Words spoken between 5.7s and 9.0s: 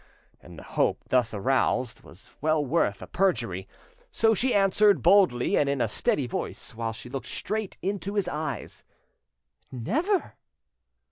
a steady voice, while she looked straight into his eyes—